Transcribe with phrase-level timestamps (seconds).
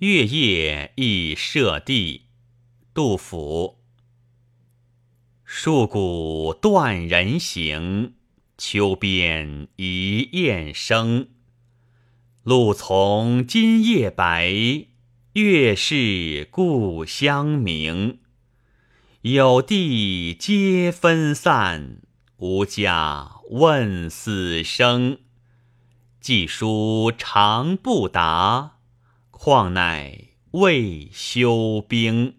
[0.00, 2.26] 月夜忆舍弟，
[2.94, 3.78] 杜甫。
[5.44, 8.14] 戍鼓断人行，
[8.56, 11.30] 秋边一雁声。
[12.44, 14.86] 露从今夜白，
[15.32, 18.20] 月是故乡明。
[19.22, 22.02] 有地皆分散，
[22.36, 25.18] 无家问死生。
[26.20, 28.77] 寄书长不达，
[29.38, 32.37] 况乃未休兵。